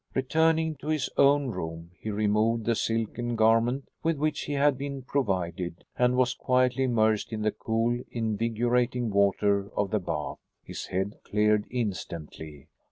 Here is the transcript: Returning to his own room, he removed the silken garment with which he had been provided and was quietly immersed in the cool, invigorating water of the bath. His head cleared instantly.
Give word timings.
Returning 0.15 0.73
to 0.77 0.87
his 0.87 1.11
own 1.15 1.49
room, 1.49 1.91
he 1.99 2.09
removed 2.09 2.65
the 2.65 2.73
silken 2.73 3.35
garment 3.35 3.87
with 4.01 4.17
which 4.17 4.45
he 4.45 4.53
had 4.53 4.75
been 4.75 5.03
provided 5.03 5.83
and 5.95 6.17
was 6.17 6.33
quietly 6.33 6.85
immersed 6.85 7.31
in 7.31 7.43
the 7.43 7.51
cool, 7.51 8.01
invigorating 8.09 9.11
water 9.11 9.69
of 9.75 9.91
the 9.91 9.99
bath. 9.99 10.39
His 10.63 10.87
head 10.87 11.19
cleared 11.23 11.65
instantly. 11.69 12.67